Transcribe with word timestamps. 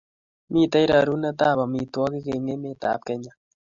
Mitei 0.51 0.85
rerunetab 0.91 1.57
amitwogik 1.65 2.25
eng 2.33 2.47
emetab 2.55 2.99
Kenya 3.07 3.33